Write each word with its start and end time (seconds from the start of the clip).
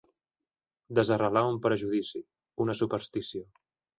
Desarrelar 0.99 1.43
un 1.51 1.59
prejudici, 1.67 2.21
una 2.65 2.79
superstició. 2.83 3.45